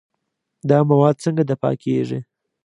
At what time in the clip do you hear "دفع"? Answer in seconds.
1.51-1.71